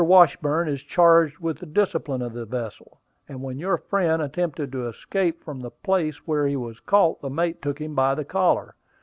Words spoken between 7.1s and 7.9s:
the mate took